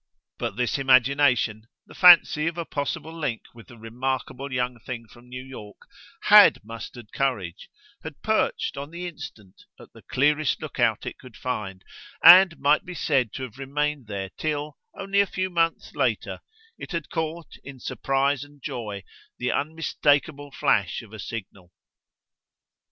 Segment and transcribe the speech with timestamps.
[0.39, 5.29] But this imagination the fancy of a possible link with the remarkable young thing from
[5.29, 5.77] New York
[6.23, 7.69] HAD mustered courage:
[8.03, 11.83] had perched, on the instant, at the clearest lookout it could find,
[12.23, 16.39] and might be said to have remained there till, only a few months later,
[16.79, 19.03] it had caught, in surprise and joy,
[19.37, 21.71] the unmistakeable flash of a signal.